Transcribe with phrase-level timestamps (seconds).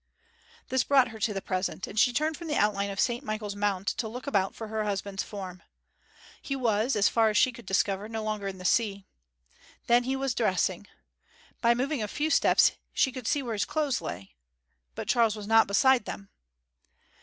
[0.69, 3.55] This brought her to the present, and she turned from the outline of St Michael's
[3.55, 5.61] Mount to look about for her husband's form.
[6.41, 9.05] He was, as far as she could discover, no longer in the sea.
[9.85, 10.87] Then he was dressing.
[11.61, 14.33] By moving a few steps she could see where his clothes lay.
[14.95, 16.29] But Charles was not beside them.